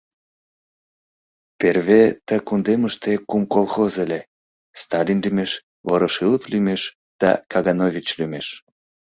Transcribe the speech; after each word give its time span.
Перве 1.59 2.03
ты 2.25 2.35
кундемыште 2.47 3.11
кум 3.29 3.41
колхоз 3.53 3.93
ыле: 4.05 4.19
Сталин 4.81 5.19
лӱмеш, 5.25 5.51
Ворошилов 5.87 6.43
лӱмеш 6.51 6.81
да 7.21 7.29
Каганович 7.51 8.07
лӱмеш. 8.19 8.47